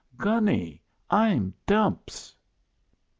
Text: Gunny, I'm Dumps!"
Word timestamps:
Gunny, 0.17 0.81
I'm 1.11 1.53
Dumps!" 1.67 2.33